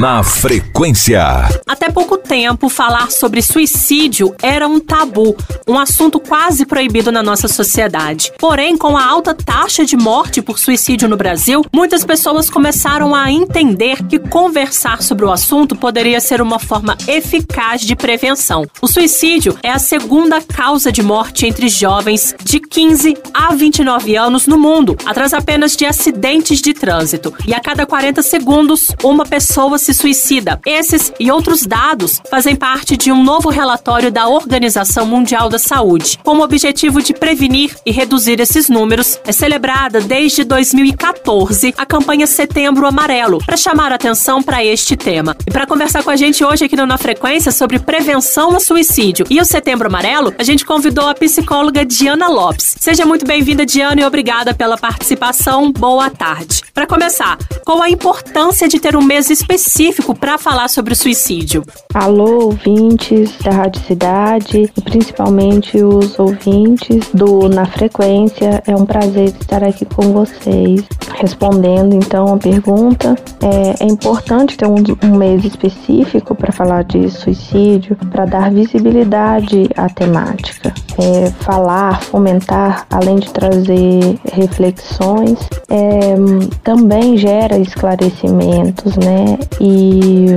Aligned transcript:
Na 0.00 0.24
frequência. 0.24 1.22
Até 1.68 1.88
pouco 1.88 2.18
tempo, 2.18 2.68
falar 2.68 3.12
sobre 3.12 3.40
suicídio 3.40 4.34
era 4.42 4.66
um 4.66 4.80
tabu, 4.80 5.36
um 5.68 5.78
assunto 5.78 6.18
quase 6.18 6.66
proibido 6.66 7.12
na 7.12 7.22
nossa 7.22 7.46
sociedade. 7.46 8.32
Porém, 8.38 8.76
com 8.76 8.96
a 8.96 9.06
alta 9.06 9.32
taxa 9.32 9.84
de 9.84 9.96
morte 9.96 10.42
por 10.42 10.58
suicídio 10.58 11.08
no 11.08 11.16
Brasil, 11.16 11.64
muitas 11.72 12.04
pessoas 12.04 12.50
começaram 12.50 13.14
a 13.14 13.30
entender 13.30 14.02
que 14.08 14.18
conversar 14.18 15.00
sobre 15.00 15.24
o 15.24 15.30
assunto 15.30 15.76
poderia 15.76 16.20
ser 16.20 16.42
uma 16.42 16.58
forma 16.58 16.96
eficaz 17.06 17.82
de 17.82 17.94
prevenção. 17.94 18.66
O 18.82 18.88
suicídio 18.88 19.56
é 19.62 19.70
a 19.70 19.78
segunda 19.78 20.40
causa 20.40 20.90
de 20.90 21.02
morte 21.02 21.46
entre 21.46 21.68
jovens 21.68 22.34
de 22.42 22.58
15 22.58 23.16
a 23.32 23.54
29 23.54 24.16
anos 24.16 24.48
no 24.48 24.58
mundo, 24.58 24.96
atrás 25.04 25.32
apenas 25.32 25.76
de 25.76 25.86
acidentes 25.86 26.60
de 26.60 26.74
trânsito. 26.74 27.32
E 27.46 27.54
a 27.54 27.60
cada 27.60 27.86
40 27.86 28.22
segundos, 28.22 28.88
uma 29.04 29.24
pessoa 29.24 29.78
se 29.84 29.92
suicida. 29.92 30.58
Esses 30.64 31.12
e 31.20 31.30
outros 31.30 31.66
dados 31.66 32.20
fazem 32.30 32.56
parte 32.56 32.96
de 32.96 33.12
um 33.12 33.22
novo 33.22 33.50
relatório 33.50 34.10
da 34.10 34.26
Organização 34.26 35.04
Mundial 35.04 35.50
da 35.50 35.58
Saúde. 35.58 36.18
Com 36.24 36.38
o 36.38 36.42
objetivo 36.42 37.02
de 37.02 37.12
prevenir 37.12 37.76
e 37.84 37.92
reduzir 37.92 38.40
esses 38.40 38.68
números, 38.68 39.20
é 39.26 39.32
celebrada 39.32 40.00
desde 40.00 40.42
2014 40.42 41.74
a 41.76 41.84
campanha 41.84 42.26
Setembro 42.26 42.86
Amarelo, 42.86 43.38
para 43.44 43.58
chamar 43.58 43.92
atenção 43.92 44.42
para 44.42 44.64
este 44.64 44.96
tema. 44.96 45.36
E 45.46 45.50
para 45.50 45.66
conversar 45.66 46.02
com 46.02 46.10
a 46.10 46.16
gente 46.16 46.42
hoje 46.42 46.64
aqui 46.64 46.76
no 46.76 46.86
Na 46.86 46.96
Frequência 46.96 47.52
sobre 47.52 47.78
prevenção 47.78 48.54
ao 48.54 48.60
suicídio 48.60 49.26
e 49.28 49.38
o 49.38 49.44
Setembro 49.44 49.88
Amarelo, 49.88 50.34
a 50.38 50.42
gente 50.42 50.64
convidou 50.64 51.08
a 51.08 51.14
psicóloga 51.14 51.84
Diana 51.84 52.28
Lopes. 52.28 52.74
Seja 52.80 53.04
muito 53.04 53.26
bem-vinda, 53.26 53.66
Diana, 53.66 54.00
e 54.00 54.04
obrigada 54.04 54.54
pela 54.54 54.78
participação. 54.78 55.70
Boa 55.70 56.08
tarde. 56.08 56.62
Para 56.72 56.86
começar, 56.86 57.36
qual 57.66 57.82
a 57.82 57.90
importância 57.90 58.66
de 58.66 58.80
ter 58.80 58.96
um 58.96 59.02
mês 59.02 59.28
específico 59.28 59.73
para 60.20 60.38
falar 60.38 60.68
sobre 60.68 60.92
o 60.92 60.96
suicídio? 60.96 61.64
Alô, 61.92 62.44
ouvintes 62.44 63.36
da 63.42 63.50
Rádio 63.50 63.82
Cidade 63.82 64.70
e 64.76 64.80
principalmente 64.80 65.82
os 65.82 66.16
ouvintes 66.16 67.08
do 67.12 67.48
Na 67.48 67.66
Frequência. 67.66 68.62
É 68.68 68.76
um 68.76 68.86
prazer 68.86 69.30
estar 69.30 69.64
aqui 69.64 69.84
com 69.84 70.12
vocês. 70.12 70.84
Respondendo 71.16 71.94
então 71.94 72.34
a 72.34 72.36
pergunta, 72.36 73.16
é, 73.42 73.84
é 73.84 73.86
importante 73.86 74.56
ter 74.56 74.66
um, 74.66 74.76
um 75.02 75.16
mês 75.16 75.44
específico 75.44 76.34
para 76.34 76.52
falar 76.52 76.84
de 76.84 77.08
suicídio, 77.10 77.96
para 78.10 78.26
dar 78.26 78.50
visibilidade 78.52 79.68
à 79.76 79.88
temática. 79.88 80.72
É, 80.98 81.30
falar, 81.40 82.00
fomentar, 82.02 82.86
além 82.90 83.16
de 83.16 83.32
trazer 83.32 84.18
reflexões, 84.32 85.38
é, 85.68 86.14
também 86.62 87.16
gera 87.16 87.58
esclarecimentos, 87.58 88.96
né? 88.96 89.38
E 89.64 90.36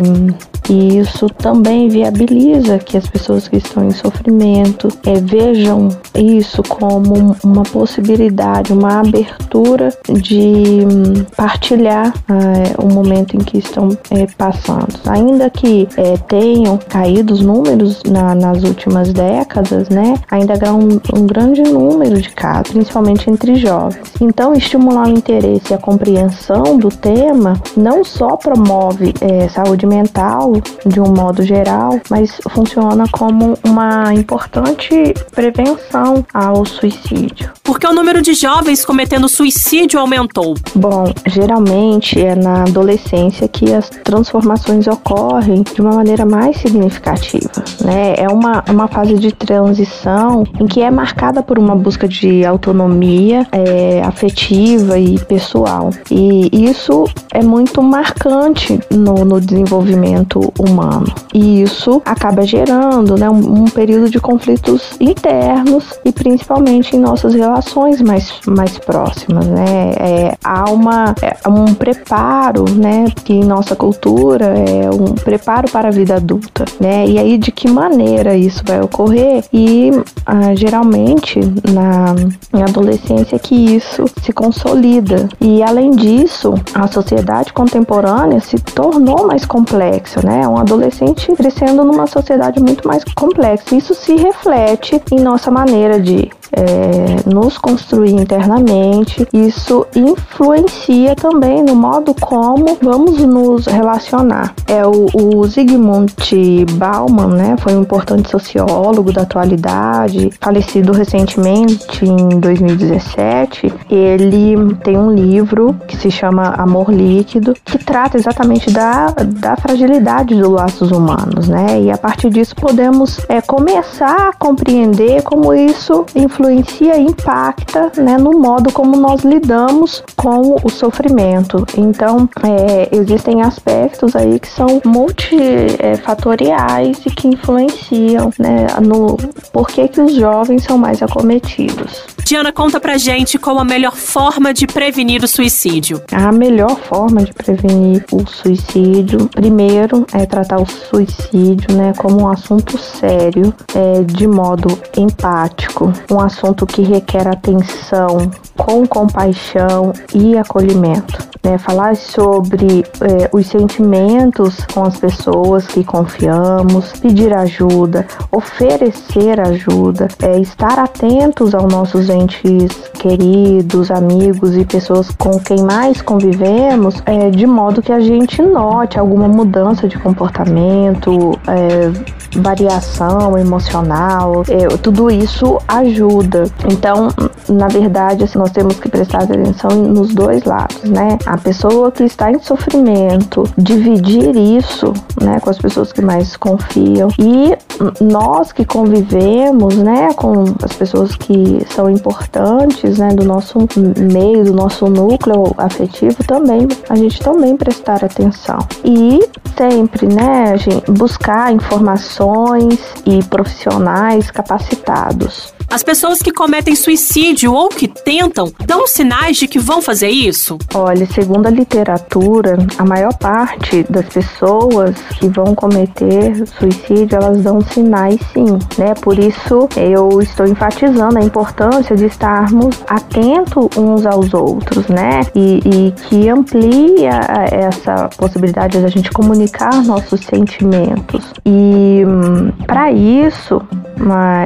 e 0.70 1.00
isso 1.00 1.30
também 1.30 1.88
viabiliza 1.88 2.78
que 2.80 2.98
as 2.98 3.08
pessoas 3.08 3.48
que 3.48 3.58
estão 3.58 3.86
em 3.86 3.92
sofrimento 3.92 4.90
é, 5.06 5.20
vejam 5.20 5.90
isso 6.16 6.62
como 6.64 7.36
uma 7.44 7.64
possibilidade, 7.64 8.74
uma 8.74 9.00
abertura 9.00 9.90
de 10.09 10.86
hum, 10.86 11.26
partilhar 11.36 12.14
é, 12.30 12.82
o 12.82 12.92
momento 12.92 13.36
em 13.36 13.40
que 13.40 13.58
estão 13.58 13.90
é, 14.12 14.28
passando. 14.38 15.00
Ainda 15.08 15.50
que 15.50 15.88
é, 15.96 16.18
tenham 16.28 16.78
caído 16.78 17.34
os 17.34 17.42
números 17.42 18.04
na, 18.04 18.36
nas 18.36 18.64
últimas 18.64 19.14
décadas, 19.14 19.90
né, 19.90 20.16
ainda 20.30 20.54
há 20.68 20.74
um, 20.74 21.00
um 21.16 21.26
grande 21.26 21.62
número 21.62 22.22
de 22.22 22.30
casos, 22.30 22.72
principalmente 22.72 23.30
entre 23.30 23.56
jovens. 23.56 24.14
Então, 24.20 24.54
estimular 24.54 25.08
o 25.08 25.12
interesse 25.12 25.72
e 25.72 25.74
a 25.74 25.78
compreensão 25.78 26.78
do 26.78 26.90
tema 26.90 27.59
não 27.76 28.04
só 28.04 28.36
promove 28.36 29.14
é, 29.22 29.48
saúde 29.48 29.86
mental 29.86 30.56
de 30.86 31.00
um 31.00 31.13
modo 31.13 31.44
geral, 31.44 32.00
mas 32.09 32.39
funciona 32.50 33.05
como 33.11 33.58
uma 33.63 34.13
importante 34.13 35.13
prevenção 35.33 36.25
ao 36.33 36.66
suicídio. 36.66 37.51
Por 37.63 37.79
que 37.79 37.88
o 37.88 37.94
número 37.94 38.22
de 38.22 38.34
jovens 38.34 38.85
cometendo 38.85 39.28
suicídio 39.28 40.00
aumentou? 40.00 40.56
Bom, 40.75 41.12
geralmente 41.25 42.22
é 42.22 42.35
na 42.35 42.63
adolescência 42.63 43.47
que 43.47 43.73
as 43.73 43.90
transformações 43.90 44.88
ocorrem 44.88 45.63
de 45.63 45.81
uma 45.81 45.94
maneira 45.94 46.25
mais 46.25 46.57
significativa. 46.57 47.63
Né? 47.84 48.16
É 48.17 48.28
uma, 48.28 48.63
uma 48.69 48.88
fase 48.88 49.16
de 49.16 49.31
transição 49.31 50.44
em 50.59 50.66
que 50.66 50.81
é 50.81 50.90
marcada 50.90 51.44
por 51.44 51.59
uma 51.59 51.75
busca 51.75 52.07
de 52.07 52.46
autonomia 52.46 53.46
é, 53.51 54.01
afetiva 54.03 54.97
e 54.97 55.19
pessoal. 55.19 55.91
E 56.09 56.50
isso 56.51 57.06
é 57.34 57.44
muito 57.44 57.81
marcante 57.81 58.79
no, 58.91 59.25
no 59.25 59.40
desenvolvimento 59.41 60.47
humano. 60.58 61.08
E 61.34 61.62
isso 61.62 62.02
acaba 62.06 62.44
gerando 62.44 63.16
né, 63.18 63.30
um, 63.30 63.63
um 63.63 63.66
período 63.66 64.09
de 64.09 64.19
conflitos 64.19 64.91
internos 65.00 66.00
e 66.03 66.12
principalmente 66.12 66.96
em 66.96 67.00
nossas 67.00 67.34
relações 67.34 68.02
mais, 68.02 68.31
mais 68.46 68.78
próximas. 68.78 69.46
Né? 69.46 69.66
É, 69.97 70.38
há 70.44 70.69
uma, 70.69 71.16
é, 71.22 71.47
um 71.47 71.74
preparo, 71.74 72.66
né, 72.69 73.06
que 73.24 73.34
em 73.34 73.44
nossa 73.44 73.75
cultura 73.75 74.46
é 74.46 74.90
um 74.90 75.13
preparo 75.16 75.69
para 75.72 75.90
a 75.90 75.91
vida 75.91 76.16
adulta. 76.16 76.66
Né? 76.79 77.08
E 77.08 77.19
aí, 77.19 77.38
de 77.38 77.52
que 77.52 77.69
maneira 77.69 78.35
isso 78.35 78.64
vai 78.66 78.81
ocorrer? 78.81 79.44
E 79.53 79.91
ah, 80.25 80.53
geralmente 80.56 81.40
na, 81.72 82.16
na 82.52 82.66
adolescência 82.66 83.38
que 83.40 83.56
isso 83.56 84.06
se 84.22 84.31
consolida. 84.31 85.28
E 85.40 85.64
além 85.64 85.91
disso, 85.91 86.53
a 86.74 86.88
sociedade 86.88 87.53
contemporânea 87.53 88.40
se 88.40 88.58
tornou 88.58 89.28
mais 89.28 89.46
complexa, 89.46 90.22
né? 90.24 90.37
É 90.40 90.48
um 90.48 90.56
adolescente 90.56 91.31
crescendo 91.31 91.84
numa 91.84 92.06
sociedade 92.06 92.59
muito 92.59 92.88
mais 92.88 93.03
complexa. 93.16 93.75
Isso 93.75 93.96
se 93.96 94.16
reflete 94.16 95.02
em 95.12 95.20
nossa 95.20 95.50
maneira 95.50 96.00
de 96.00 96.30
é, 96.52 97.30
nos 97.30 97.58
construir 97.58 98.12
internamente, 98.12 99.28
isso 99.34 99.85
influencia 99.96 101.16
também 101.16 101.63
no 101.63 101.75
modo 101.75 102.13
como 102.13 102.78
vamos 102.81 103.19
nos 103.19 103.66
relacionar. 103.66 104.53
É 104.68 104.85
o, 104.85 105.08
o 105.13 105.46
Zygmunt 105.47 106.31
Bauman, 106.74 107.28
né, 107.28 107.56
foi 107.59 107.75
um 107.75 107.81
importante 107.81 108.30
sociólogo 108.30 109.12
da 109.12 109.24
atualidade, 109.24 110.30
falecido 110.40 110.91
recentemente 110.91 112.06
em 112.06 112.40
2017. 112.40 113.74
Ele 113.90 114.75
tem 114.84 114.97
um 114.97 115.12
livro 115.12 115.75
que 115.88 115.97
se 115.97 116.09
chama 116.09 116.50
Amor 116.58 116.91
Líquido, 116.91 117.53
que 117.66 117.78
trata 117.78 118.18
exatamente 118.18 118.72
da, 118.72 119.08
da 119.25 119.56
fragilidade 119.58 120.35
dos 120.35 120.50
laços 120.50 120.91
humanos, 120.91 121.47
né? 121.47 121.81
E 121.81 121.91
a 121.91 121.97
partir 121.97 122.29
disso 122.29 122.56
podemos 122.56 123.19
é, 123.29 123.41
começar 123.41 124.29
a 124.29 124.34
compreender 124.34 125.22
como 125.24 125.53
isso 125.53 126.06
influencia 126.16 126.37
influencia 126.38 126.98
e 126.98 127.02
impacta 127.02 127.92
né, 127.98 128.16
no 128.18 128.40
modo 128.40 128.72
como 128.72 128.96
nós 128.96 129.24
lidamos 129.24 130.03
com 130.16 130.56
o 130.64 130.70
sofrimento. 130.70 131.66
Então, 131.75 132.30
é, 132.44 132.96
existem 132.96 133.42
aspectos 133.42 134.16
aí 134.16 134.40
que 134.40 134.47
são 134.47 134.80
multifatoriais 134.86 137.03
e 137.06 137.09
que 137.09 137.28
influenciam 137.28 138.31
né, 138.38 138.68
no 138.86 139.18
porquê 139.52 139.88
que 139.88 140.00
os 140.00 140.14
jovens 140.14 140.64
são 140.64 140.78
mais 140.78 141.02
acometidos. 141.02 142.06
Diana, 142.28 142.52
conta 142.52 142.78
pra 142.78 142.98
gente 142.98 143.40
qual 143.40 143.58
a 143.58 143.64
melhor 143.64 143.96
forma 143.96 144.54
de 144.54 144.68
prevenir 144.68 145.24
o 145.24 145.28
suicídio. 145.30 146.04
A 146.12 146.30
melhor 146.30 146.78
forma 146.78 147.24
de 147.24 147.34
prevenir 147.34 148.04
o 148.12 148.28
suicídio, 148.28 149.30
primeiro, 149.30 150.06
é 150.12 150.26
tratar 150.26 150.60
o 150.60 150.66
suicídio 150.66 151.74
né, 151.74 151.94
como 151.96 152.24
um 152.24 152.28
assunto 152.28 152.78
sério, 152.78 153.54
é, 153.74 154.04
de 154.04 154.28
modo 154.28 154.78
empático, 154.98 155.94
um 156.12 156.20
assunto 156.20 156.66
que 156.66 156.82
requer 156.82 157.30
atenção, 157.30 158.30
com 158.58 158.86
compaixão 158.86 159.94
e 160.14 160.38
acolhimento. 160.38 161.37
Né? 161.47 161.58
Falar 161.58 161.96
sobre 161.96 162.84
é, 163.00 163.30
os 163.31 163.47
sentimentos 163.47 164.66
com 164.73 164.84
as 164.84 164.99
pessoas 164.99 165.66
que 165.66 165.82
confiamos, 165.82 166.91
pedir 166.99 167.34
ajuda, 167.34 168.05
oferecer 168.29 169.40
ajuda, 169.40 170.09
é, 170.22 170.40
estar 170.41 170.78
atentos 170.78 171.55
aos 171.55 171.72
nossos 171.72 172.09
entes 172.09 172.90
queridos, 172.99 173.90
amigos 173.90 174.58
e 174.58 174.66
pessoas 174.66 175.09
com 175.11 175.40
quem 175.40 175.64
mais 175.64 176.02
convivemos, 176.02 177.02
é, 177.05 177.29
de 177.29 177.47
modo 177.47 177.82
que 177.82 177.94
a 177.94 178.02
gente 178.02 178.41
note 178.41 178.99
alguma 178.99 179.29
mudança 179.29 179.88
de 179.88 179.97
comportamento, 179.97 181.32
é, 181.47 182.27
variação 182.37 183.37
emocional, 183.37 184.43
é, 184.49 184.67
tudo 184.78 185.09
isso 185.09 185.57
ajuda. 185.67 186.45
Então, 186.72 187.09
na 187.49 187.67
verdade, 187.67 188.23
assim, 188.23 188.37
nós 188.37 188.51
temos 188.51 188.79
que 188.79 188.89
prestar 188.89 189.23
atenção 189.23 189.72
nos 189.72 190.13
dois 190.13 190.43
lados, 190.43 190.84
né? 190.84 191.17
A 191.25 191.37
pessoa 191.37 191.91
que 191.91 192.03
está 192.03 192.31
em 192.31 192.39
sofrimento, 192.39 193.43
dividir 193.57 194.35
isso, 194.35 194.93
né, 195.22 195.39
com 195.39 195.49
as 195.49 195.57
pessoas 195.57 195.91
que 195.91 196.01
mais 196.01 196.35
confiam 196.35 197.09
e 197.19 197.57
nós 198.01 198.51
que 198.51 198.66
convivemos, 198.66 199.75
né, 199.78 200.13
com 200.13 200.45
as 200.63 200.73
pessoas 200.73 201.16
que 201.16 201.66
são 201.69 201.89
importantes 201.89 202.97
né, 202.97 203.09
do 203.09 203.25
nosso 203.25 203.59
meio, 203.97 204.45
do 204.45 204.53
nosso 204.53 204.85
núcleo 204.87 205.53
afetivo 205.57 206.23
também, 206.25 206.67
a 206.89 206.95
gente 206.95 207.19
também 207.22 207.55
prestar 207.55 208.03
atenção. 208.03 208.59
E 208.84 209.19
sempre, 209.58 210.06
né, 210.08 210.56
gente, 210.58 210.90
buscar 210.92 211.52
informações 211.52 212.80
e 213.06 213.24
profissionais 213.24 214.30
capacitados. 214.30 215.57
As 215.69 215.84
pessoas 215.84 216.19
que 216.19 216.31
cometem 216.31 216.75
suicídio 216.75 217.53
ou 217.53 217.67
que 217.67 217.90
tentam 217.90 218.52
dão 218.66 218.87
sinais 218.87 219.35
de 219.35 219.47
que 219.47 219.59
vão 219.59 219.81
fazer 219.81 220.08
isso? 220.08 220.58
Olha, 220.73 221.05
segundo 221.08 221.46
a 221.47 221.49
literatura, 221.49 222.58
a 222.78 222.85
maior 222.85 223.14
parte 223.17 223.84
das 223.90 224.05
pessoas 224.08 224.96
que 225.19 225.28
vão 225.28 225.53
cometer 225.53 226.47
suicídio, 226.47 227.17
elas 227.17 227.43
dão 227.43 227.59
sinais 227.59 228.19
sim, 228.34 228.58
né? 228.78 228.93
Por 229.02 229.19
isso 229.19 229.67
eu 229.75 230.22
estou 230.22 230.47
enfatizando 230.47 231.17
a 231.17 231.22
importância 231.22 231.96
de 231.97 232.05
estarmos 232.05 232.81
atentos 232.87 233.67
uns 233.78 234.05
aos 234.05 234.34
outros, 234.34 234.87
né? 234.87 235.22
E, 235.35 235.59
e 235.66 235.91
que 236.08 236.29
amplia 236.29 237.20
essa 237.52 238.09
possibilidade 238.17 238.79
de 238.79 238.85
a 238.85 238.90
gente 238.90 239.11
comunicar 239.11 239.84
nossos 239.84 240.22
sentimentos. 240.22 241.34
E 241.46 242.05
hum, 242.05 242.52
para 242.66 242.90
isso, 242.91 243.61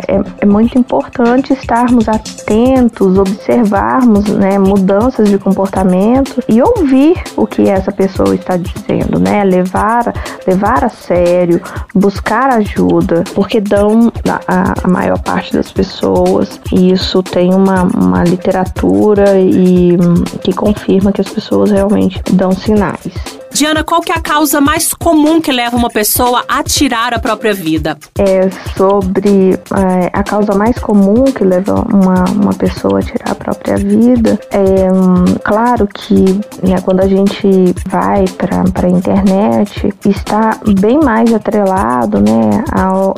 é, 0.07 0.44
é 0.44 0.45
muito 0.45 0.77
importante 0.79 1.11
estarmos 1.52 2.08
atentos, 2.08 3.18
observarmos 3.18 4.25
né, 4.28 4.58
mudanças 4.58 5.30
de 5.30 5.38
comportamento 5.38 6.42
e 6.48 6.62
ouvir 6.62 7.22
o 7.36 7.46
que 7.46 7.69
essa 7.69 7.92
pessoa 7.92 8.36
está 8.36 8.58
dizendo, 8.58 9.19
né? 9.19 9.44
Levar, 9.44 10.13
levar 10.48 10.84
a 10.84 10.90
sério, 10.90 11.62
buscar 11.94 12.50
ajuda, 12.54 13.24
porque 13.34 13.60
dão 13.60 14.12
a, 14.48 14.74
a 14.84 14.88
maior 14.88 15.19
parte 15.19 15.54
das 15.54 15.72
pessoas 15.72 16.60
e 16.72 16.92
isso 16.92 17.22
tem 17.24 17.54
uma, 17.54 17.84
uma 17.84 18.24
literatura 18.24 19.40
e 19.40 19.98
que 20.42 20.54
confirma 20.54 21.12
que 21.12 21.22
as 21.22 21.30
pessoas 21.30 21.72
realmente 21.72 22.22
dão 22.34 22.52
sinais. 22.52 23.40
Diana, 23.53 23.83
qual 23.83 24.01
que 24.01 24.12
é 24.12 24.15
a 24.15 24.21
causa 24.21 24.62
mais 24.62 24.94
comum 24.94 25.42
que 25.42 25.51
leva 25.51 25.75
uma 25.75 25.89
pessoa 25.89 26.44
a 26.48 26.63
tirar 26.63 27.13
a 27.13 27.19
própria 27.19 27.53
vida? 27.53 27.98
É 28.18 28.50
sobre 28.77 29.53
é, 29.53 30.09
a 30.13 30.24
causa 30.24 30.56
mais 30.56 30.77
comum 30.80 31.25
que 31.25 31.44
leva 31.44 31.86
uma, 31.94 32.24
uma 32.31 32.53
pessoa 32.53 33.00
a 33.00 33.01
tirar 33.01 33.31
a 33.31 33.36
própria 33.36 33.75
vida. 33.77 34.39
É 34.51 34.92
hum, 34.92 35.25
claro 35.44 35.88
que 35.88 36.24
né, 36.65 36.80
quando 36.83 37.01
a 37.01 37.07
gente 37.07 37.48
vai 37.88 38.25
para 38.38 38.88
a 38.88 38.89
internet, 38.89 39.94
está 40.06 40.57
bem 40.80 41.00
mais 41.00 41.33
atrelado 41.33 42.19
né, 42.21 42.63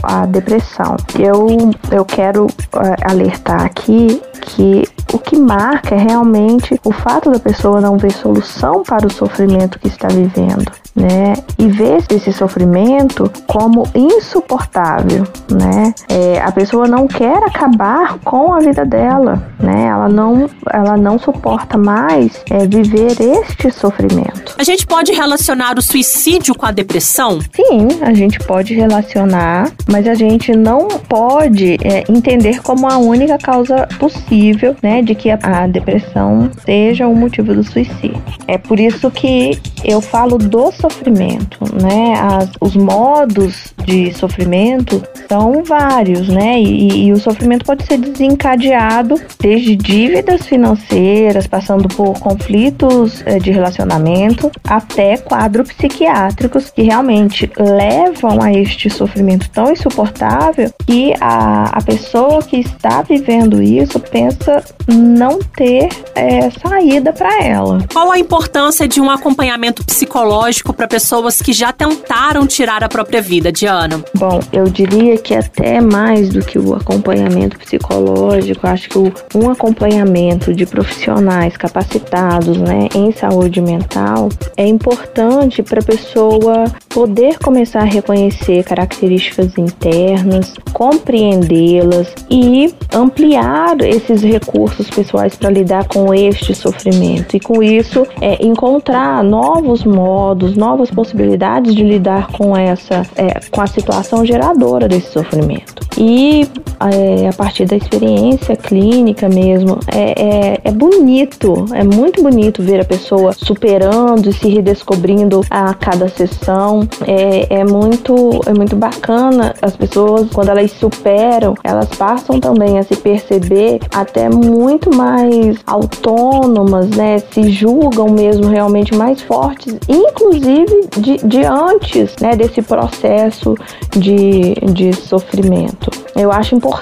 à 0.02 0.26
depressão. 0.26 0.98
Eu, 1.18 1.48
eu 1.92 2.04
quero 2.06 2.48
é, 2.76 3.12
alertar 3.12 3.64
aqui 3.66 4.22
que 4.42 4.84
o 5.14 5.20
que 5.20 5.38
marca 5.38 5.94
é 5.94 6.00
realmente 6.00 6.80
o 6.84 6.92
fato 6.92 7.30
da 7.30 7.40
pessoa 7.40 7.80
não 7.80 7.98
ver 7.98 8.12
solução 8.12 8.82
para 8.82 9.06
o 9.06 9.14
sofrimento 9.14 9.78
que 9.78 9.88
está 9.88 10.08
vivendo, 10.08 10.66
né? 10.96 11.36
E 11.58 11.68
ver 11.68 12.04
esse 12.10 12.34
sofrimento 12.34 13.32
como 13.48 13.88
insuportável, 13.94 15.24
né? 15.52 15.94
É, 16.10 16.42
a 16.42 16.52
pessoa 16.52 16.88
não 16.88 17.08
quer 17.08 17.38
acabar 17.44 18.18
com 18.20 18.54
a 18.54 18.60
vida 18.60 18.84
dela, 18.84 19.42
né? 19.60 19.86
Ela 19.86 20.10
não, 20.10 20.50
ela 20.72 20.98
não 20.98 21.20
suporta 21.20 21.78
mais 21.78 22.42
é, 22.50 22.66
viver 22.66 23.16
este 23.20 23.72
sofrimento. 23.72 24.56
A 24.58 24.64
gente 24.64 24.86
pode 24.86 25.12
relacionar 25.12 25.78
o 25.78 25.82
suicídio 25.82 26.56
com 26.56 26.66
a 26.66 26.72
depressão? 26.72 27.40
Sim, 27.56 27.88
a 28.02 28.14
gente 28.14 28.40
pode 28.40 28.74
relacionar, 28.74 29.72
mas 29.88 30.08
a 30.08 30.16
gente 30.16 30.56
não 30.56 30.88
pode 30.88 31.78
é, 31.84 32.04
entender 32.10 32.64
como 32.64 32.90
a 32.90 32.98
única 32.98 33.38
causa 33.38 33.88
possível, 34.00 34.76
né? 34.82 35.03
De 35.04 35.16
que 35.16 35.30
a, 35.30 35.68
depressão 35.68 36.50
seja 36.66 37.08
o 37.08 37.16
motivo 37.16 37.54
do 37.54 37.64
suicídio. 37.64 38.22
É 38.48 38.58
por 38.58 38.80
isso 38.80 39.12
que 39.12 39.60
eu 39.84 40.02
falo 40.02 40.38
do 40.38 40.72
sofrimento, 40.72 41.60
né? 41.82 42.14
As, 42.20 42.50
os 42.62 42.76
modos 42.76 43.74
de 43.86 44.14
sofrimento 44.14 45.04
são 45.28 45.64
vários, 45.64 46.28
né? 46.28 46.60
E, 46.60 47.08
e, 47.08 47.12
o 47.12 47.18
sofrimento 47.18 47.66
pode 47.66 47.86
ser 47.86 47.98
desencadeado 47.98 49.20
desde 49.42 49.76
dívidas 49.76 50.46
financeiras, 50.46 51.48
passando 51.48 51.88
por 51.90 52.20
conflitos 52.20 53.24
eh, 53.26 53.40
de 53.40 53.52
relacionamento, 53.52 54.52
até 54.64 55.18
quadros 55.18 55.72
psiquiátricos 55.72 56.70
que 56.70 56.84
realmente 56.84 57.50
levam 57.58 58.42
a 58.42 58.52
este 58.52 58.90
sofrimento 58.90 59.50
tão 59.50 59.72
insuportável 59.72 60.72
que 60.86 61.14
a, 61.20 61.78
a 61.78 61.82
pessoa 61.82 62.42
que 62.42 62.58
está 62.58 63.02
vivendo 63.02 63.62
isso 63.62 64.00
pensa 64.00 64.64
não 64.94 65.40
ter 65.40 65.90
é, 66.16 66.50
saída 66.52 67.12
para 67.12 67.44
ela. 67.44 67.80
Qual 67.92 68.12
a 68.12 68.20
importância 68.20 68.88
de 68.88 69.02
um 69.02 69.10
acompanhamento 69.10 69.84
psicológico 69.84 70.74
para 70.74 70.88
pessoas 70.88 71.42
que 71.42 71.54
já 71.54 71.72
tentaram 71.72 72.46
tirar 72.46 72.84
a 72.84 72.90
própria 72.90 73.22
vida, 73.22 73.52
Diana? 73.52 74.04
Bom, 74.16 74.40
eu 74.52 74.66
diria 74.66 75.18
que 75.18 75.34
até 75.34 75.82
mais 75.82 76.30
do 76.30 76.42
que 76.42 76.60
o 76.60 76.74
acompanhamento 76.76 77.58
psicológico, 77.58 78.68
acho 78.68 78.90
que 78.90 78.98
um 79.36 79.50
acompanhamento 79.50 80.54
de 80.54 80.66
profissionais 80.66 81.58
capacitados 81.58 82.58
né, 82.58 82.88
em 82.96 83.12
saúde 83.12 83.62
mental 83.62 84.30
é 84.56 84.68
importante 84.68 85.64
para 85.64 85.80
a 85.80 85.84
pessoa 85.84 86.66
poder 86.90 87.40
começar 87.40 87.82
a 87.82 87.86
reconhecer 87.86 88.64
características 88.64 89.58
internas, 89.58 90.54
compreendê-las 90.74 92.14
e 92.30 92.74
ampliar 92.94 93.82
esses 93.82 94.22
recursos 94.22 94.90
pessoais 94.90 95.36
para 95.36 95.50
lidar 95.50 95.88
com 95.88 96.14
este 96.14 96.54
sofrimento. 96.54 97.36
E 97.36 97.40
com 97.40 97.62
isso, 97.62 98.06
é, 98.22 98.46
encontrar 98.46 99.24
novos 99.24 99.84
modos, 99.84 100.56
novas 100.56 100.90
possibilidades 100.92 101.76
de 101.76 101.84
lidar 101.84 102.28
com 102.28 102.56
essa, 102.56 103.06
é, 103.16 103.40
com 103.50 103.62
a 103.62 103.68
situação 103.68 104.26
geradora 104.26 104.88
desse 104.88 105.12
sofrimento. 105.12 105.84
E 105.98 106.48
é, 106.92 107.30
a 107.30 107.34
partir 107.34 107.66
da 107.66 107.76
experiência 107.76 108.56
clínica 108.56 109.30
mesmo, 109.30 109.80
é, 109.88 110.12
é, 110.22 110.62
é, 110.64 110.72
bonito, 110.72 111.66
é 111.74 111.84
muito 111.84 112.22
bonito 112.22 112.62
ver 112.62 112.82
a 112.82 112.86
pessoa 112.86 113.32
superando 113.34 114.30
e 114.30 114.34
se 114.34 114.50
redescobrindo 114.50 115.42
a 115.50 115.74
cada 115.74 116.10
sessão. 116.10 116.88
É, 117.08 117.60
é, 117.60 117.64
muito, 117.64 118.42
é 118.46 118.54
muito 118.54 118.76
bacana 118.76 119.54
as 119.62 119.76
pessoas, 119.76 120.30
quando 120.32 120.50
elas 120.50 120.72
superam, 120.72 121.56
elas 121.64 121.88
passam 121.90 122.40
também 122.40 122.78
a 122.80 122.84
se 122.84 122.96
perceber 122.96 123.80
até 123.94 124.30
muito 124.30 124.94
mais 124.94 125.58
autônomas, 125.66 126.90
né? 126.90 127.20
Se 127.32 127.50
julgam 127.50 128.10
mesmo 128.10 128.48
realmente 128.48 128.94
mais 128.94 129.22
fortes, 129.22 129.78
inclusive 129.88 130.90
de, 130.98 131.18
de 131.26 131.46
antes 131.46 132.16
né, 132.22 132.36
desse 132.36 132.62
processo 132.62 133.56
de, 133.92 134.54
de 134.74 134.94
sofrimento. 134.94 135.90
Eu 136.16 136.32
acho 136.32 136.56
importante 136.56 136.73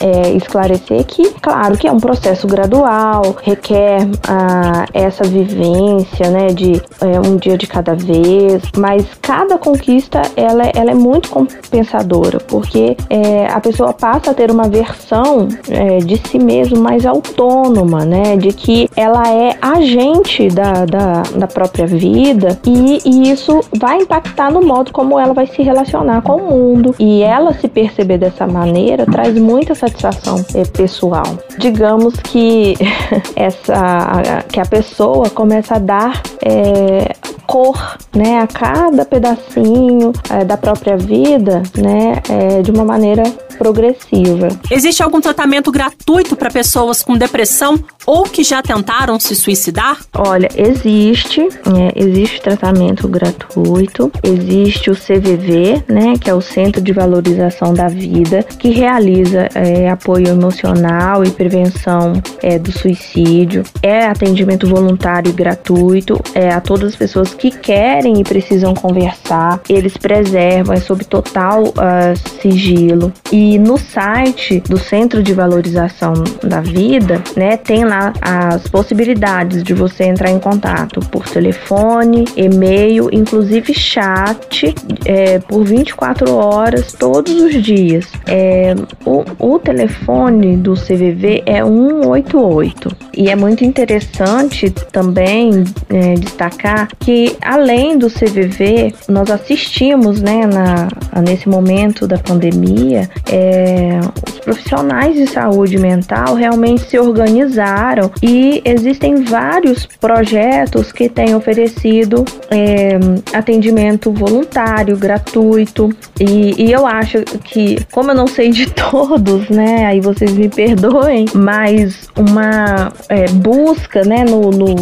é, 0.00 0.30
esclarecer 0.32 1.04
que, 1.04 1.30
claro, 1.40 1.76
que 1.76 1.86
é 1.86 1.92
um 1.92 2.00
processo 2.00 2.46
gradual, 2.46 3.36
requer 3.42 4.08
ah, 4.28 4.86
essa 4.92 5.24
vivência, 5.24 6.30
né, 6.30 6.48
de 6.48 6.80
é, 7.00 7.20
um 7.20 7.36
dia 7.36 7.56
de 7.56 7.66
cada 7.66 7.94
vez, 7.94 8.62
mas 8.76 9.06
cada 9.20 9.58
conquista 9.58 10.22
ela, 10.36 10.64
ela 10.74 10.90
é 10.90 10.94
muito 10.94 11.30
compensadora, 11.30 12.38
porque 12.38 12.96
é, 13.10 13.46
a 13.46 13.60
pessoa 13.60 13.92
passa 13.92 14.30
a 14.30 14.34
ter 14.34 14.50
uma 14.50 14.68
versão 14.68 15.48
é, 15.68 15.98
de 15.98 16.16
si 16.28 16.38
mesmo 16.38 16.80
mais 16.80 17.04
autônoma, 17.06 18.04
né, 18.04 18.36
de 18.36 18.52
que 18.52 18.88
ela 18.96 19.28
é 19.28 19.56
agente 19.60 20.48
da, 20.48 20.84
da, 20.84 21.22
da 21.36 21.46
própria 21.46 21.86
vida 21.86 22.58
e, 22.66 23.00
e 23.04 23.30
isso 23.30 23.60
vai 23.76 23.98
impactar 23.98 24.50
no 24.50 24.62
modo 24.62 24.92
como 24.92 25.18
ela 25.18 25.32
vai 25.32 25.46
se 25.46 25.62
relacionar 25.62 26.22
com 26.22 26.36
o 26.36 26.50
mundo 26.50 26.94
e 26.98 27.22
ela 27.22 27.52
se 27.54 27.68
perceber 27.68 28.18
dessa 28.18 28.46
maneira 28.46 28.83
traz 29.10 29.36
muita 29.38 29.74
satisfação 29.74 30.44
é, 30.54 30.64
pessoal. 30.64 31.24
Digamos 31.58 32.14
que 32.16 32.74
essa 33.36 34.42
que 34.50 34.60
a 34.60 34.66
pessoa 34.66 35.30
começa 35.30 35.76
a 35.76 35.78
dar 35.78 36.22
é, 36.44 37.14
cor, 37.46 37.98
né, 38.14 38.40
a 38.40 38.46
cada 38.46 39.04
pedacinho 39.04 40.12
é, 40.30 40.44
da 40.44 40.56
própria 40.56 40.96
vida, 40.96 41.62
né, 41.76 42.14
é, 42.28 42.62
de 42.62 42.70
uma 42.70 42.84
maneira 42.84 43.22
progressiva. 43.54 44.48
Existe 44.70 45.02
algum 45.02 45.20
tratamento 45.20 45.70
gratuito 45.70 46.36
para 46.36 46.50
pessoas 46.50 47.02
com 47.02 47.16
depressão 47.16 47.78
ou 48.06 48.24
que 48.24 48.44
já 48.44 48.62
tentaram 48.62 49.18
se 49.18 49.34
suicidar? 49.34 49.98
Olha, 50.14 50.48
existe, 50.56 51.40
é, 51.40 51.92
existe 51.96 52.40
tratamento 52.40 53.08
gratuito, 53.08 54.10
existe 54.22 54.90
o 54.90 54.94
CVV, 54.94 55.84
né, 55.88 56.14
que 56.20 56.28
é 56.28 56.34
o 56.34 56.40
Centro 56.40 56.82
de 56.82 56.92
Valorização 56.92 57.72
da 57.72 57.88
Vida, 57.88 58.42
que 58.42 58.70
realiza 58.70 59.48
é, 59.54 59.88
apoio 59.88 60.28
emocional 60.28 61.24
e 61.24 61.30
prevenção 61.30 62.12
é, 62.42 62.58
do 62.58 62.72
suicídio. 62.72 63.62
É 63.82 64.06
atendimento 64.06 64.66
voluntário 64.66 65.30
e 65.30 65.32
gratuito 65.32 66.20
é, 66.34 66.50
a 66.50 66.60
todas 66.60 66.90
as 66.90 66.96
pessoas 66.96 67.34
que 67.34 67.50
querem 67.50 68.20
e 68.20 68.24
precisam 68.24 68.74
conversar. 68.74 69.60
Eles 69.68 69.96
preservam, 69.96 70.74
é 70.74 70.80
sob 70.80 71.04
total 71.04 71.64
uh, 71.64 72.40
sigilo. 72.40 73.12
E 73.32 73.43
E 73.46 73.58
no 73.58 73.76
site 73.76 74.58
do 74.60 74.78
Centro 74.78 75.22
de 75.22 75.34
Valorização 75.34 76.14
da 76.42 76.62
Vida, 76.62 77.22
né, 77.36 77.58
tem 77.58 77.84
lá 77.84 78.10
as 78.18 78.66
possibilidades 78.68 79.62
de 79.62 79.74
você 79.74 80.04
entrar 80.04 80.30
em 80.30 80.38
contato 80.38 80.98
por 81.10 81.28
telefone, 81.28 82.24
e-mail, 82.38 83.10
inclusive 83.12 83.74
chat, 83.74 84.74
é, 85.04 85.38
por 85.40 85.62
24 85.62 86.34
horas 86.34 86.94
todos 86.94 87.34
os 87.34 87.62
dias. 87.62 88.10
É, 88.26 88.74
o, 89.04 89.24
o 89.38 89.58
telefone 89.58 90.56
do 90.56 90.72
CVV 90.72 91.42
é 91.44 91.62
188 91.62 92.96
e 93.14 93.28
é 93.28 93.36
muito 93.36 93.62
interessante 93.62 94.70
também 94.70 95.64
é, 95.90 96.14
destacar 96.14 96.88
que 96.98 97.36
além 97.42 97.98
do 97.98 98.08
CVV 98.08 98.94
nós 99.06 99.30
assistimos, 99.30 100.22
né, 100.22 100.46
na, 100.46 100.88
nesse 101.20 101.46
momento 101.46 102.06
da 102.06 102.16
pandemia, 102.16 103.10
é, 103.34 104.00
profissionais 104.44 105.14
de 105.14 105.26
saúde 105.26 105.78
mental 105.78 106.34
realmente 106.34 106.82
se 106.82 106.98
organizaram 106.98 108.10
e 108.22 108.62
existem 108.64 109.24
vários 109.24 109.86
projetos 109.86 110.92
que 110.92 111.08
têm 111.08 111.34
oferecido 111.34 112.24
é, 112.50 112.98
atendimento 113.32 114.12
voluntário, 114.12 114.96
gratuito. 114.96 115.90
E, 116.20 116.54
e, 116.62 116.72
eu 116.72 116.86
acho 116.86 117.22
que, 117.44 117.78
como 117.90 118.10
eu 118.10 118.14
não 118.14 118.26
sei 118.26 118.50
de 118.50 118.70
todos, 118.72 119.48
né? 119.48 119.86
Aí 119.86 120.00
vocês 120.00 120.32
me 120.32 120.48
perdoem, 120.48 121.26
mas 121.34 122.08
uma 122.16 122.92
é, 123.08 123.26
busca, 123.28 124.02
né, 124.04 124.24
no, 124.24 124.50
no, 124.50 124.74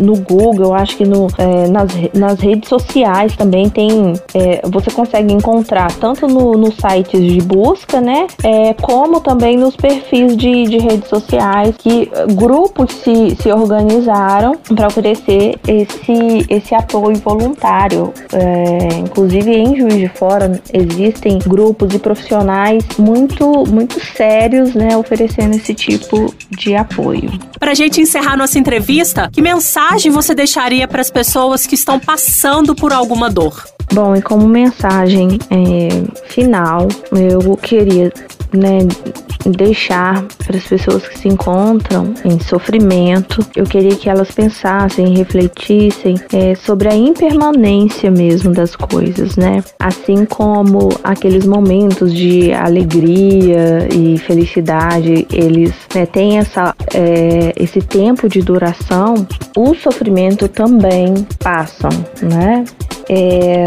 no, 0.00 0.16
Google, 0.16 0.66
eu 0.66 0.74
acho 0.74 0.96
que 0.96 1.04
no, 1.04 1.28
é, 1.38 1.68
nas, 1.68 1.90
nas 2.12 2.40
redes 2.40 2.68
sociais 2.68 3.36
também 3.36 3.68
tem. 3.68 4.14
É, 4.34 4.60
você 4.68 4.90
consegue 4.90 5.32
encontrar 5.32 5.92
tanto 5.92 6.26
no, 6.26 6.52
nos 6.52 6.74
sites 6.76 7.20
de 7.20 7.40
busca, 7.42 8.00
né? 8.00 8.26
É, 8.42 8.74
como 8.96 9.20
também 9.20 9.58
nos 9.58 9.76
perfis 9.76 10.34
de, 10.34 10.64
de 10.64 10.78
redes 10.78 11.10
sociais 11.10 11.74
que 11.76 12.10
grupos 12.34 12.90
se, 12.94 13.36
se 13.38 13.52
organizaram 13.52 14.56
para 14.74 14.86
oferecer 14.86 15.58
esse, 15.68 16.46
esse 16.48 16.74
apoio 16.74 17.18
voluntário. 17.18 18.10
É, 18.32 18.96
inclusive 19.00 19.52
em 19.52 19.76
Juiz 19.76 19.96
de 19.96 20.08
Fora 20.08 20.58
existem 20.72 21.38
grupos 21.40 21.92
e 21.92 21.98
profissionais 21.98 22.82
muito, 22.98 23.66
muito 23.68 24.00
sérios, 24.16 24.74
né, 24.74 24.96
oferecendo 24.96 25.54
esse 25.54 25.74
tipo 25.74 26.34
de 26.52 26.74
apoio. 26.74 27.30
Para 27.60 27.72
a 27.72 27.74
gente 27.74 28.00
encerrar 28.00 28.34
nossa 28.34 28.58
entrevista, 28.58 29.28
que 29.30 29.42
mensagem 29.42 30.10
você 30.10 30.34
deixaria 30.34 30.88
para 30.88 31.02
as 31.02 31.10
pessoas 31.10 31.66
que 31.66 31.74
estão 31.74 32.00
passando 32.00 32.74
por 32.74 32.94
alguma 32.94 33.28
dor? 33.28 33.62
Bom, 33.92 34.16
e 34.16 34.22
como 34.22 34.48
mensagem 34.48 35.38
é, 35.50 36.28
final, 36.28 36.88
eu 37.12 37.56
queria 37.56 38.12
né, 38.52 38.78
deixar 39.50 40.24
para 40.44 40.56
as 40.56 40.66
pessoas 40.66 41.06
que 41.06 41.18
se 41.18 41.28
encontram 41.28 42.14
em 42.24 42.38
sofrimento, 42.40 43.44
eu 43.54 43.64
queria 43.64 43.94
que 43.96 44.08
elas 44.08 44.30
pensassem, 44.30 45.16
refletissem 45.16 46.16
é, 46.32 46.54
sobre 46.54 46.88
a 46.88 46.96
impermanência 46.96 48.10
mesmo 48.10 48.52
das 48.52 48.74
coisas, 48.74 49.36
né? 49.36 49.62
Assim 49.78 50.24
como 50.24 50.88
aqueles 51.04 51.46
momentos 51.46 52.12
de 52.12 52.52
alegria 52.52 53.88
e 53.92 54.18
felicidade, 54.18 55.26
eles 55.32 55.74
né, 55.94 56.06
têm 56.06 56.38
essa, 56.38 56.74
é, 56.92 57.52
esse 57.56 57.80
tempo 57.80 58.28
de 58.28 58.40
duração, 58.40 59.26
o 59.56 59.74
sofrimento 59.74 60.48
também 60.48 61.14
passam, 61.38 61.90
né? 62.22 62.64
É, 63.08 63.64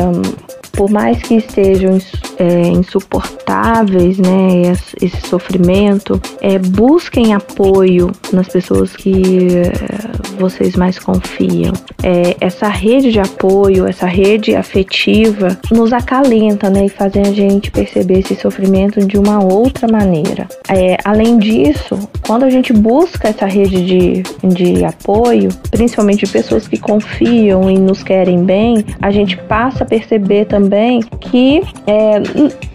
por 0.79 0.89
mais 0.89 1.21
que 1.21 1.35
estejam 1.35 1.97
é, 2.37 2.69
insuportáveis, 2.69 4.17
né, 4.17 4.71
esse 5.01 5.27
sofrimento, 5.27 6.21
é, 6.39 6.57
busquem 6.57 7.33
apoio 7.33 8.09
nas 8.31 8.47
pessoas 8.47 8.95
que 8.95 9.57
é, 9.57 10.37
vocês 10.39 10.77
mais 10.77 10.97
confiam. 10.97 11.73
É, 12.01 12.37
essa 12.39 12.69
rede 12.69 13.11
de 13.11 13.19
apoio, 13.19 13.85
essa 13.85 14.05
rede 14.05 14.55
afetiva, 14.55 15.59
nos 15.69 15.91
acalenta, 15.91 16.69
né, 16.69 16.85
e 16.85 16.89
fazem 16.89 17.23
a 17.23 17.33
gente 17.33 17.69
perceber 17.71 18.19
esse 18.19 18.37
sofrimento 18.37 19.05
de 19.05 19.17
uma 19.17 19.43
outra 19.43 19.85
maneira. 19.85 20.47
É, 20.69 20.95
além 21.03 21.37
disso, 21.39 21.99
quando 22.29 22.43
a 22.43 22.49
gente 22.51 22.71
busca 22.71 23.29
essa 23.29 23.47
rede 23.47 23.83
de, 23.83 24.23
de 24.47 24.85
apoio, 24.85 25.49
principalmente 25.71 26.27
de 26.27 26.31
pessoas 26.31 26.67
que 26.67 26.77
confiam 26.77 27.71
e 27.71 27.79
nos 27.79 28.03
querem 28.03 28.43
bem, 28.43 28.85
a 29.01 29.09
gente 29.09 29.35
passa 29.35 29.83
a 29.83 29.87
perceber 29.87 30.45
também 30.45 31.01
que 31.19 31.63
é, 31.87 32.21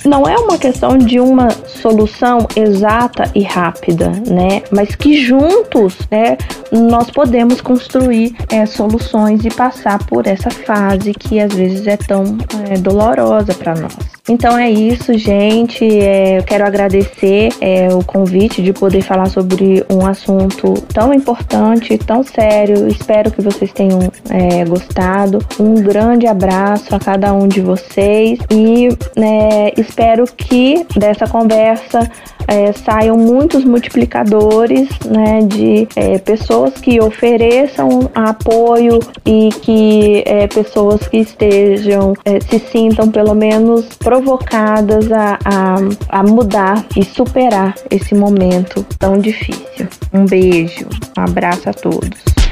não 0.05 0.27
é 0.27 0.37
uma 0.39 0.59
questão 0.59 0.99
de 0.99 1.21
uma 1.21 1.51
solução 1.51 2.49
exata 2.57 3.31
e 3.33 3.45
rápida, 3.45 4.11
né? 4.29 4.61
Mas 4.73 4.97
que 4.97 5.25
juntos, 5.25 5.99
né, 6.11 6.37
nós 6.73 7.09
podemos 7.13 7.61
construir 7.61 8.35
é, 8.51 8.67
soluções 8.67 9.45
e 9.45 9.51
passar 9.51 10.05
por 10.05 10.27
essa 10.27 10.51
fase 10.51 11.15
que 11.15 11.39
às 11.39 11.55
vezes 11.55 11.87
é 11.87 11.97
tão 11.97 12.37
é, 12.69 12.77
dolorosa 12.77 13.55
para 13.55 13.77
nós. 13.77 14.14
Então 14.27 14.57
é 14.57 14.71
isso, 14.71 15.13
gente. 15.19 15.85
É, 15.85 16.39
eu 16.39 16.45
quero 16.45 16.67
agradecer 16.67 17.51
é, 17.61 17.89
o 17.93 18.03
convite 18.03 18.63
de 18.63 18.73
poder 18.73 19.03
falar 19.03 19.27
sobre 19.27 19.85
um 19.91 20.07
assunto 20.07 20.73
tão 20.95 21.13
importante, 21.13 21.99
tão 21.99 22.23
sério. 22.23 22.89
Espero 22.89 23.31
que 23.31 23.43
vocês 23.43 23.71
tenham 23.71 23.99
é, 24.31 24.65
gostado. 24.65 25.41
Um 25.61 25.75
grande 25.75 26.27
abraço 26.27 26.95
a 26.95 26.99
cada 26.99 27.35
um 27.35 27.47
de 27.47 27.61
vocês 27.61 28.39
e 28.51 28.89
né, 29.15 29.71
espero 29.77 30.25
que 30.25 30.87
dessa 30.97 31.27
conversa 31.27 32.11
é, 32.49 32.73
saiam 32.73 33.17
muitos 33.17 33.65
multiplicadores 33.65 34.89
né, 35.05 35.41
de 35.43 35.89
é, 35.97 36.19
pessoas 36.19 36.75
que 36.75 37.01
ofereçam 37.01 38.11
apoio 38.15 38.99
e 39.25 39.49
que 39.63 40.23
é, 40.27 40.47
pessoas 40.47 41.07
que 41.09 41.19
estejam, 41.19 42.15
é, 42.25 42.41
se 42.41 42.59
sintam 42.59 43.11
pelo 43.11 43.35
menos 43.35 43.87
provocadas 43.97 45.11
a, 45.11 45.39
a, 45.45 46.21
a 46.21 46.23
mudar 46.23 46.85
e 46.97 47.05
superar 47.05 47.75
esse 47.91 48.15
momento 48.15 48.85
tão 48.99 49.19
difícil. 49.19 49.89
Um 50.13 50.25
beijo, 50.25 50.87
um 51.19 51.23
abraço 51.23 51.69
a 51.69 51.73
todos. 51.73 52.44